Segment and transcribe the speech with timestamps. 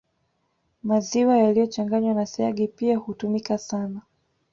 [0.83, 4.01] Maziwa yaliyochanganywa na siagi pia hutumika sana